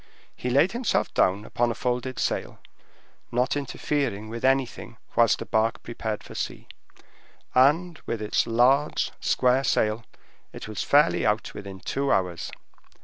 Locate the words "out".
11.23-11.53